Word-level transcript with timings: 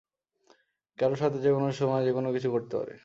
কারও 0.99 1.15
সাথে 1.15 1.37
যেকোনো 1.39 1.67
সময়, 1.71 2.03
যেকোনো 2.05 2.29
কিছু 2.31 2.47
ঘটতে 2.51 2.75
পারে। 2.77 2.93